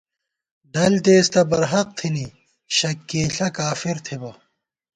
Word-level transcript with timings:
ڈل 0.73 0.93
دېس 1.05 1.25
تہ 1.33 1.41
برحق 1.49 1.87
تھنی 1.97 2.27
شک 2.77 2.97
کېئیݪہ 3.09 3.47
کافر 3.57 3.97
تھبہ 4.05 4.31